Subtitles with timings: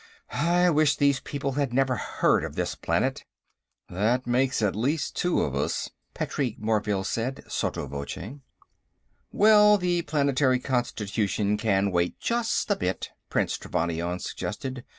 [0.33, 3.23] I wish these people had never heard of this planet."
[3.87, 8.39] "That makes at least two of us," Patrique Morvill said, sotto voce.
[9.31, 14.85] "Well, the planetary constitution can wait just a bit," Prince Trevannion suggested.